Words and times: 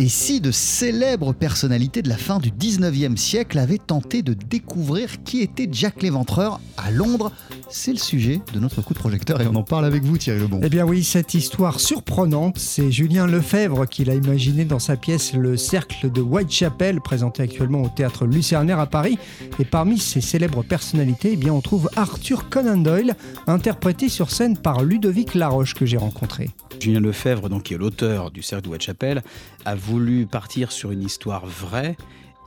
Et 0.00 0.08
si 0.08 0.40
de 0.40 0.50
célèbres 0.50 1.34
personnalités 1.34 2.00
de 2.00 2.08
la 2.08 2.16
fin 2.16 2.38
du 2.38 2.50
19e 2.50 3.18
siècle 3.18 3.58
avaient 3.58 3.76
tenté 3.76 4.22
de 4.22 4.32
découvrir 4.32 5.22
qui 5.24 5.42
était 5.42 5.68
Jack 5.70 6.00
l'Éventreur 6.00 6.58
à 6.78 6.90
Londres 6.90 7.30
C'est 7.68 7.92
le 7.92 7.98
sujet 7.98 8.40
de 8.54 8.60
notre 8.60 8.80
coup 8.80 8.94
de 8.94 8.98
projecteur 8.98 9.42
et 9.42 9.46
on 9.46 9.54
en 9.56 9.62
parle 9.62 9.84
avec 9.84 10.02
vous 10.02 10.16
Thierry 10.16 10.40
Lebon. 10.40 10.60
Eh 10.62 10.70
bien 10.70 10.86
oui, 10.86 11.04
cette 11.04 11.34
histoire 11.34 11.80
surprenante, 11.80 12.56
c'est 12.56 12.90
Julien 12.90 13.26
Lefebvre 13.26 13.86
qui 13.86 14.06
l'a 14.06 14.14
imaginé 14.14 14.64
dans 14.64 14.78
sa 14.78 14.96
pièce 14.96 15.34
Le 15.34 15.58
Cercle 15.58 16.10
de 16.10 16.22
Whitechapel, 16.22 17.02
présenté 17.02 17.42
actuellement 17.42 17.82
au 17.82 17.90
théâtre 17.90 18.24
Lucernaire 18.24 18.78
à 18.78 18.86
Paris. 18.86 19.18
Et 19.58 19.66
parmi 19.66 19.98
ces 19.98 20.22
célèbres 20.22 20.62
personnalités, 20.62 21.32
eh 21.34 21.36
bien 21.36 21.52
on 21.52 21.60
trouve 21.60 21.90
Arthur 21.96 22.48
Conan 22.48 22.78
Doyle, 22.78 23.16
interprété 23.46 24.08
sur 24.08 24.30
scène 24.30 24.56
par 24.56 24.82
Ludovic 24.82 25.34
Laroche 25.34 25.74
que 25.74 25.84
j'ai 25.84 25.98
rencontré. 25.98 26.48
Julien 26.80 27.00
Lefebvre, 27.00 27.50
donc, 27.50 27.64
qui 27.64 27.74
est 27.74 27.78
l'auteur 27.78 28.30
du 28.30 28.42
Cercle 28.42 28.64
de 28.64 28.70
Whitechapel, 28.70 29.22
a 29.64 29.74
voulu 29.90 30.24
partir 30.24 30.70
sur 30.70 30.92
une 30.92 31.02
histoire 31.02 31.44
vraie 31.46 31.96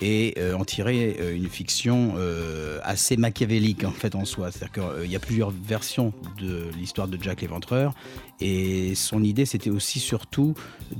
et 0.01 0.33
euh, 0.37 0.53
en 0.55 0.65
tirer 0.65 1.17
euh, 1.19 1.35
une 1.35 1.47
fiction 1.47 2.13
euh, 2.17 2.79
assez 2.83 3.17
machiavélique 3.17 3.83
en 3.83 3.91
fait 3.91 4.15
en 4.15 4.25
soi. 4.25 4.51
C'est-à-dire 4.51 4.71
qu'il 5.01 5.11
y 5.11 5.15
a 5.15 5.19
plusieurs 5.19 5.51
versions 5.51 6.13
de 6.39 6.65
l'histoire 6.77 7.07
de 7.07 7.17
Jack 7.21 7.41
l'Éventreur 7.41 7.93
et 8.39 8.95
son 8.95 9.23
idée 9.23 9.45
c'était 9.45 9.69
aussi 9.69 9.99
surtout 9.99 10.53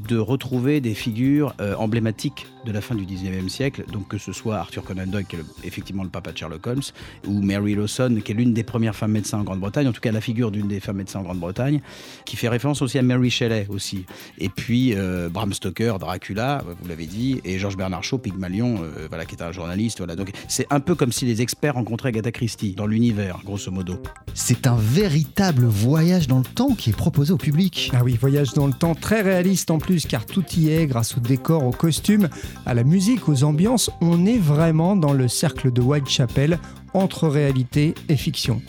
de 0.07 0.17
retrouver 0.17 0.81
des 0.81 0.93
figures 0.93 1.53
emblématiques 1.77 2.45
de 2.66 2.71
la 2.71 2.79
fin 2.79 2.95
du 2.95 3.05
19e 3.05 3.49
siècle, 3.49 3.83
donc 3.91 4.07
que 4.07 4.17
ce 4.17 4.31
soit 4.31 4.57
Arthur 4.57 4.83
Conan 4.83 5.07
Doyle 5.07 5.25
qui 5.25 5.35
est 5.35 5.39
effectivement 5.63 6.03
le 6.03 6.09
papa 6.09 6.31
de 6.31 6.38
Sherlock 6.38 6.66
Holmes 6.66 6.81
ou 7.27 7.41
Mary 7.41 7.75
Lawson 7.75 8.19
qui 8.23 8.31
est 8.31 8.35
l'une 8.35 8.53
des 8.53 8.63
premières 8.63 8.95
femmes 8.95 9.11
médecins 9.11 9.39
en 9.39 9.44
Grande-Bretagne, 9.44 9.88
en 9.88 9.91
tout 9.91 9.99
cas 9.99 10.11
la 10.11 10.21
figure 10.21 10.52
d'une 10.52 10.67
des 10.67 10.80
femmes 10.80 10.97
médecins 10.97 11.19
en 11.19 11.23
Grande-Bretagne, 11.23 11.81
qui 12.25 12.38
fait 12.38 12.49
référence 12.49 12.81
aussi 12.81 12.97
à 12.97 13.02
Mary 13.02 13.30
Shelley 13.30 13.66
aussi. 13.69 14.05
Et 14.38 14.49
puis 14.49 14.95
Bram 15.31 15.52
Stoker, 15.53 15.97
Dracula, 15.99 16.64
vous 16.81 16.88
l'avez 16.88 17.08
dit, 17.08 17.41
et 17.44 17.58
Georges 17.59 17.77
Bernard 17.77 18.03
Shaw, 18.03 18.19
Pygmalion 18.19 18.83
euh, 18.84 19.08
voilà, 19.09 19.26
qui 19.26 19.36
est 19.36 19.44
un 19.44 19.52
journaliste. 19.52 20.00
Voilà. 20.00 20.16
Donc 20.16 20.31
c'est 20.48 20.67
un 20.70 20.80
peu 20.80 20.95
comme 20.95 21.12
si 21.12 21.26
les 21.26 21.42
experts 21.42 21.76
rencontraient 21.76 22.09
Agatha 22.09 22.31
Christie 22.31 22.73
dans 22.73 22.86
l'univers, 22.86 23.39
grosso 23.44 23.72
modo. 23.72 24.02
C'est 24.34 24.67
un 24.67 24.76
véritable 24.76 25.66
voyage 25.66 26.28
dans 26.28 26.39
le 26.39 26.45
temps 26.45 26.76
qui 26.76 26.92
est 26.92 26.98
proposé 26.98 27.34
au 27.34 27.38
public. 27.38 27.92
Ah 27.94 28.04
oui, 28.04 28.17
voyage 28.20 28.54
dans 28.54 28.67
le 28.67 28.73
temps 28.73 28.95
très 28.95 29.22
réaliste 29.22 29.72
en 29.72 29.78
plus, 29.78 30.06
car 30.06 30.26
tout 30.26 30.45
y 30.58 30.70
est 30.70 30.88
grâce 30.88 31.17
au 31.17 31.20
décor, 31.20 31.66
aux 31.66 31.72
costumes, 31.72 32.30
à 32.66 32.73
la 32.73 32.84
musique, 32.84 33.30
aux 33.30 33.44
ambiances. 33.44 33.89
On 34.02 34.26
est 34.26 34.38
vraiment 34.38 34.95
dans 34.95 35.14
le 35.14 35.28
cercle 35.28 35.72
de 35.72 35.81
Whitechapel 35.81 36.59
entre 36.94 37.28
réalité 37.28 37.95
et 38.09 38.16
fiction 38.16 38.61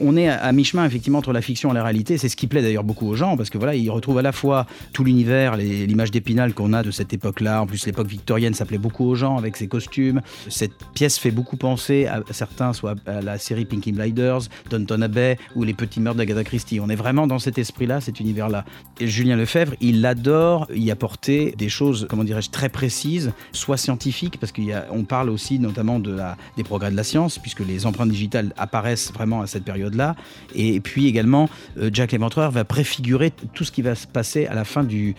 on 0.00 0.16
est 0.16 0.28
à, 0.28 0.52
mi-chemin 0.52 0.84
effectivement 0.84 1.18
entre 1.18 1.32
la 1.32 1.42
fiction 1.42 1.70
et 1.70 1.74
la 1.74 1.82
réalité. 1.82 2.18
C'est 2.18 2.28
ce 2.28 2.36
qui 2.36 2.46
plaît 2.46 2.62
d'ailleurs 2.62 2.84
beaucoup 2.84 3.06
aux 3.06 3.14
gens 3.14 3.36
parce 3.36 3.50
que 3.50 3.58
voilà, 3.58 3.74
ils 3.74 3.90
retrouvent 3.90 4.18
à 4.18 4.22
la 4.22 4.32
fois 4.32 4.66
tout 4.92 5.04
l'univers, 5.04 5.56
l'image 5.56 6.10
d'Épinal 6.10 6.54
qu'on 6.54 6.72
a 6.72 6.82
de 6.82 6.90
cette 6.90 7.12
époque-là. 7.12 7.62
En 7.62 7.66
plus, 7.66 7.84
l'époque 7.86 8.06
victorienne, 8.08 8.54
ça 8.54 8.64
plaît 8.64 8.78
beaucoup 8.78 9.04
aux 9.04 9.14
gens 9.14 9.36
avec 9.36 9.56
ses 9.56 9.68
costumes. 9.68 10.20
Cette 10.48 10.72
pièce 10.94 11.18
fait 11.18 11.30
beaucoup 11.30 11.56
penser 11.56 12.06
à 12.06 12.22
certains, 12.30 12.72
soit 12.72 12.94
à 13.06 13.20
la 13.20 13.38
série 13.38 13.64
Pinky 13.64 13.92
Blinders, 13.92 14.42
Downton 14.70 15.02
Abbey 15.02 15.38
ou 15.54 15.64
Les 15.64 15.74
Petits 15.74 16.00
Meurtres 16.00 16.18
d'Agatha 16.18 16.44
Christie. 16.44 16.80
On 16.80 16.88
est 16.88 16.96
vraiment 16.96 17.26
dans 17.26 17.38
cet 17.38 17.58
esprit-là, 17.58 18.00
cet 18.00 18.20
univers-là. 18.20 18.64
Julien 19.00 19.36
Lefebvre, 19.36 19.74
il 19.80 20.04
adore 20.06 20.66
y 20.74 20.90
apporter 20.90 21.54
des 21.56 21.68
choses, 21.68 22.06
comment 22.08 22.24
dirais-je, 22.24 22.50
très 22.50 22.68
précises, 22.68 23.32
soit 23.52 23.76
scientifiques, 23.76 24.38
parce 24.38 24.52
qu'on 24.52 25.04
parle 25.04 25.30
aussi 25.30 25.58
notamment 25.58 25.98
des 25.98 26.64
progrès 26.64 26.90
de 26.90 26.96
la 26.96 27.04
science, 27.04 27.38
puisque 27.38 27.60
les 27.60 27.86
empreintes 27.86 28.10
digitales 28.10 28.52
apparaissent 28.56 29.12
vraiment 29.12 29.42
à 29.42 29.46
cette 29.46 29.64
période 29.64 29.87
là 29.96 30.16
Et 30.54 30.80
puis 30.80 31.06
également, 31.06 31.48
euh, 31.78 31.90
Jack 31.92 32.12
l'Éventreur 32.12 32.50
va 32.50 32.64
préfigurer 32.64 33.32
tout 33.54 33.64
ce 33.64 33.72
qui 33.72 33.82
va 33.82 33.94
se 33.94 34.06
passer 34.06 34.46
à 34.46 34.54
la 34.54 34.64
fin 34.64 34.84
du, 34.84 35.14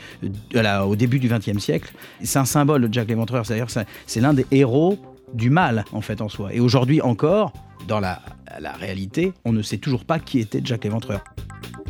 au 0.85 0.95
début 0.95 1.19
du 1.19 1.27
XXe 1.27 1.59
siècle. 1.59 1.93
C'est 2.21 2.39
un 2.39 2.45
symbole, 2.45 2.87
Jack 2.91 3.07
l'Éventreur. 3.07 3.45
C'est-à-dire, 3.45 3.67
c'est 4.05 4.21
l'un 4.21 4.33
des 4.33 4.45
héros 4.51 4.99
du 5.33 5.49
mal 5.49 5.85
en 5.91 6.01
fait 6.01 6.21
en 6.21 6.29
soi. 6.29 6.53
Et 6.53 6.59
aujourd'hui 6.59 7.01
encore, 7.01 7.53
dans 7.87 7.99
la, 7.99 8.21
la 8.59 8.73
réalité, 8.73 9.33
on 9.45 9.51
ne 9.51 9.61
sait 9.61 9.77
toujours 9.77 10.05
pas 10.05 10.19
qui 10.19 10.39
était 10.39 10.61
Jack 10.63 10.83
l'Éventreur. 10.83 11.23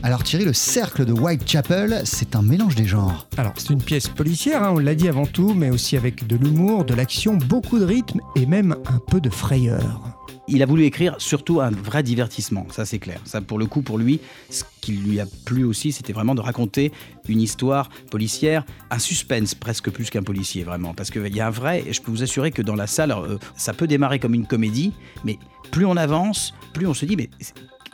Alors 0.02 0.24
Thierry, 0.24 0.46
le 0.46 0.54
cercle 0.54 1.04
de 1.06 1.12
Whitechapel, 1.12 2.02
c'est 2.06 2.36
un 2.36 2.42
mélange 2.42 2.76
des 2.76 2.86
genres. 2.86 3.28
Alors 3.38 3.54
c'est 3.58 3.74
une 3.74 3.82
pièce 3.82 4.08
policière, 4.08 4.64
hein, 4.64 4.72
on 4.74 4.80
l'a 4.80 4.96
dit 4.96 5.10
avant 5.10 5.26
tout, 5.26 5.54
mais 5.54 5.70
aussi 5.72 5.98
avec 5.98 6.26
de 6.26 6.38
l'humour, 6.38 6.86
de 6.86 6.94
l'action, 6.94 7.36
beaucoup 7.36 7.80
de 7.80 7.86
rythme 7.86 8.22
et 8.36 8.46
même 8.46 8.76
un 8.86 9.00
peu 9.00 9.20
de 9.20 9.30
frayeur 9.30 10.20
il 10.50 10.64
a 10.64 10.66
voulu 10.66 10.84
écrire 10.86 11.16
surtout 11.20 11.62
un 11.62 11.70
vrai 11.70 12.04
divertissement, 12.04 12.66
ça 12.72 12.86
c'est 12.86 13.00
clair. 13.00 13.22
Ça 13.24 13.42
pour 13.42 13.60
le 13.60 13.66
coup 13.66 13.82
pour 13.82 13.98
lui, 13.98 14.20
ce 14.50 14.64
qui 14.82 14.94
lui 14.94 15.20
a 15.20 15.26
plu 15.46 15.64
aussi, 15.64 15.92
c'était 15.92 16.14
vraiment 16.14 16.36
de 16.36 16.42
raconter 16.42 16.92
une 17.28 17.42
histoire 17.42 17.90
policière, 18.12 18.66
un 18.90 19.00
suspense 19.00 19.54
presque 19.56 19.90
plus 19.92 20.10
qu'un 20.10 20.24
policier 20.24 20.64
vraiment, 20.64 20.94
parce 20.94 21.12
qu'il 21.12 21.36
y 21.36 21.40
a 21.40 21.48
un 21.48 21.52
vrai, 21.52 21.84
et 21.88 21.94
je 21.94 22.02
peux 22.02 22.12
vous 22.12 22.24
assurer 22.24 22.52
que 22.52 22.62
dans 22.62 22.76
la 22.76 22.88
salle, 22.88 23.12
euh, 23.12 23.38
ça 23.56 23.74
peut 23.74 23.88
démarrer 23.88 24.20
comme 24.20 24.34
une 24.34 24.48
comédie, 24.48 24.94
mais 25.24 25.38
plus 25.72 25.86
on 25.86 25.98
avance, 25.98 26.54
plus 26.74 26.88
on 26.88 26.94
se 26.94 27.06
dit 27.06 27.16
mais 27.16 27.30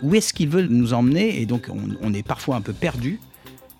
où 0.02 0.16
est-ce 0.16 0.34
qu'ils 0.34 0.50
veulent 0.50 0.68
nous 0.70 0.94
emmener? 0.94 1.42
Et 1.42 1.46
donc 1.46 1.70
on, 2.02 2.14
est 2.14 2.24
parfois 2.24 2.56
un 2.56 2.62
peu 2.62 2.74
perdu 2.74 3.20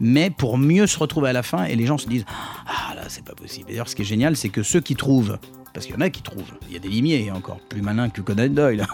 mais 0.02 0.30
pour 0.30 0.58
mieux 0.58 0.88
se 0.88 1.00
retrouver 1.00 1.30
à 1.30 1.34
la 1.34 1.42
fin 1.42 1.64
et 1.64 1.76
les 1.76 1.86
gens 1.86 1.98
se 1.98 2.10
disent 2.10 2.26
ah 2.68 2.94
là 2.96 3.04
c'est 3.08 3.24
pas 3.24 3.34
possible. 3.34 3.68
D'ailleurs 3.70 3.88
ce 3.88 3.96
qui 3.96 4.02
est 4.02 4.06
génial 4.06 4.36
c'est 4.36 4.50
que 4.50 4.62
ceux 4.62 4.82
qui 4.82 4.96
trouvent 4.96 5.38
parce 5.76 5.86
qu'il 5.86 5.94
y 5.94 5.98
en 5.98 6.02
a 6.02 6.10
qui 6.10 6.22
trouvent. 6.22 6.42
Il 6.68 6.74
y 6.74 6.78
a 6.78 6.80
des 6.80 6.88
limiers 6.88 7.30
encore 7.32 7.60
plus 7.60 7.82
malins 7.82 8.10
que 8.10 8.22
Conan 8.22 8.48
Doyle 8.48 8.88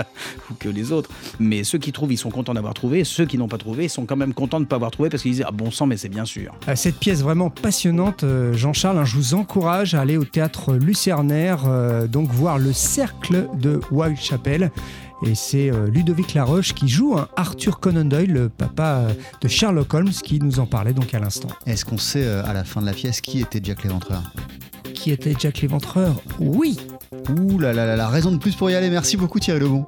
ou 0.50 0.54
que 0.54 0.68
les 0.68 0.92
autres. 0.92 1.10
Mais 1.40 1.64
ceux 1.64 1.78
qui 1.78 1.90
trouvent, 1.90 2.12
ils 2.12 2.16
sont 2.16 2.30
contents 2.30 2.54
d'avoir 2.54 2.74
trouvé. 2.74 3.02
Ceux 3.02 3.26
qui 3.26 3.36
n'ont 3.36 3.48
pas 3.48 3.58
trouvé, 3.58 3.84
ils 3.84 3.90
sont 3.90 4.06
quand 4.06 4.16
même 4.16 4.32
contents 4.32 4.60
de 4.60 4.64
ne 4.64 4.68
pas 4.68 4.76
avoir 4.76 4.92
trouvé 4.92 5.10
parce 5.10 5.24
qu'ils 5.24 5.32
disent 5.32 5.44
Ah 5.46 5.50
bon 5.50 5.72
sang, 5.72 5.86
mais 5.86 5.96
c'est 5.96 6.08
bien 6.08 6.24
sûr. 6.24 6.54
Euh, 6.68 6.76
cette 6.76 6.98
pièce 6.98 7.22
vraiment 7.22 7.50
passionnante, 7.50 8.22
euh, 8.22 8.52
Jean-Charles, 8.52 8.98
hein, 8.98 9.04
je 9.04 9.16
vous 9.16 9.34
encourage 9.34 9.94
à 9.94 10.00
aller 10.00 10.16
au 10.16 10.24
théâtre 10.24 10.74
Lucernaire, 10.74 11.64
euh, 11.66 12.06
donc 12.06 12.30
voir 12.30 12.58
le 12.58 12.72
cercle 12.72 13.48
de 13.54 13.80
Whitechapel. 13.90 14.70
Et 15.26 15.34
c'est 15.34 15.72
Ludovic 15.88 16.34
Laroche 16.34 16.74
qui 16.74 16.86
joue 16.86 17.18
un 17.18 17.26
Arthur 17.34 17.80
Conan 17.80 18.04
Doyle, 18.04 18.32
le 18.32 18.48
papa 18.48 19.08
de 19.40 19.48
Sherlock 19.48 19.92
Holmes, 19.92 20.10
qui 20.10 20.38
nous 20.38 20.60
en 20.60 20.66
parlait 20.66 20.92
donc 20.92 21.12
à 21.12 21.18
l'instant. 21.18 21.48
Est-ce 21.66 21.84
qu'on 21.84 21.98
sait 21.98 22.24
à 22.24 22.52
la 22.52 22.62
fin 22.62 22.80
de 22.80 22.86
la 22.86 22.92
pièce 22.92 23.20
qui 23.20 23.40
était 23.40 23.58
Jack 23.60 23.82
l'Éventreur? 23.82 24.22
Qui 24.98 25.12
était 25.12 25.34
Jack 25.38 25.60
l'Éventreur 25.60 26.20
Oui 26.40 26.76
Ouh 27.30 27.58
là 27.58 27.72
là 27.72 27.96
là, 27.96 28.08
raison 28.08 28.32
de 28.32 28.38
plus 28.38 28.54
pour 28.56 28.70
y 28.70 28.74
aller. 28.74 28.90
Merci 28.90 29.16
beaucoup 29.16 29.38
Thierry 29.38 29.60
Lebon. 29.60 29.86